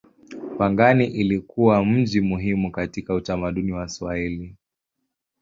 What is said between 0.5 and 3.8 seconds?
Pangani ilikuwa mji muhimu katika utamaduni wa